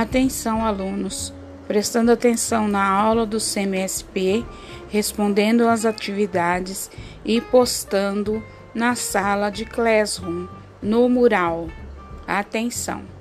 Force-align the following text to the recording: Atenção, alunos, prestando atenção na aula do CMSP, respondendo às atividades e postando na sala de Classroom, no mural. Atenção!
Atenção, 0.00 0.64
alunos, 0.64 1.30
prestando 1.68 2.10
atenção 2.10 2.66
na 2.66 2.88
aula 2.88 3.26
do 3.26 3.36
CMSP, 3.36 4.46
respondendo 4.88 5.68
às 5.68 5.84
atividades 5.84 6.90
e 7.22 7.38
postando 7.38 8.42
na 8.74 8.94
sala 8.94 9.50
de 9.50 9.66
Classroom, 9.66 10.48
no 10.80 11.06
mural. 11.06 11.68
Atenção! 12.26 13.19